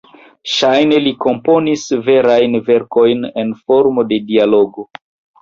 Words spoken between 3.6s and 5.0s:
formo de dialogo.